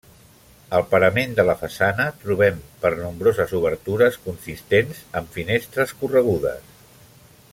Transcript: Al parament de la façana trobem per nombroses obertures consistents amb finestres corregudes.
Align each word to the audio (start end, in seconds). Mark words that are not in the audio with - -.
Al 0.77 0.83
parament 0.93 1.35
de 1.39 1.43
la 1.49 1.55
façana 1.59 2.07
trobem 2.23 2.57
per 2.85 2.91
nombroses 3.01 3.53
obertures 3.59 4.19
consistents 4.25 5.05
amb 5.23 5.31
finestres 5.39 5.95
corregudes. 6.01 6.77